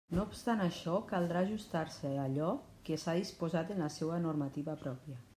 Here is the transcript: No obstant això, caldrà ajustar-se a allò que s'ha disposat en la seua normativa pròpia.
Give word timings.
No 0.17 0.23
obstant 0.27 0.61
això, 0.67 0.93
caldrà 1.09 1.43
ajustar-se 1.47 2.13
a 2.13 2.23
allò 2.29 2.47
que 2.87 2.97
s'ha 3.03 3.15
disposat 3.19 3.75
en 3.75 3.83
la 3.85 3.91
seua 3.97 4.17
normativa 4.25 4.75
pròpia. 4.85 5.19